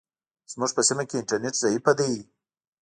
زموږ 0.51 0.71
په 0.75 0.81
سیمه 0.87 1.03
کې 1.07 1.15
انټرنیټ 1.19 1.55
ضعیفه 1.63 1.91
ده. 1.99 2.09